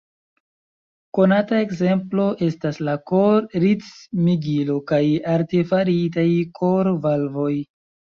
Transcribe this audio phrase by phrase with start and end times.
[1.15, 4.99] Konata ekzemplo estas la kor-ritmigilo kaj
[5.35, 6.25] artefaritaj
[6.61, 7.53] kor-valvoj.